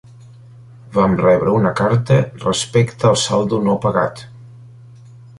Vam 0.93 1.11
rebre 1.19 1.51
una 1.57 1.73
carta 1.79 2.17
respecte 2.45 3.07
al 3.09 3.19
saldo 3.25 3.59
no 3.67 3.75
pagat. 3.83 4.23